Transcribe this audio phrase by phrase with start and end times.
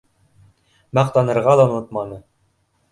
[0.99, 2.21] —Маҡтанырға ла онотманы